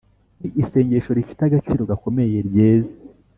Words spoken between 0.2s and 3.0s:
ni isengesho rifite agaciro gakomeye ryeze,